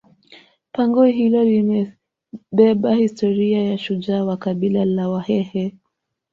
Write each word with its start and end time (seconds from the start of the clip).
pango 0.71 1.03
hilo 1.03 1.43
limebeba 1.43 2.95
historia 2.95 3.63
ya 3.63 3.77
shujaa 3.77 4.23
wa 4.23 4.37
kabila 4.37 4.85
la 4.85 5.09
wahehe 5.09 5.73